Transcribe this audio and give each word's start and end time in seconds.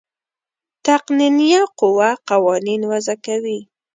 تقنینیه 0.85 1.61
قوه 1.79 2.09
قوانین 2.29 2.81
وضع 2.91 3.15
کوي. 3.25 3.59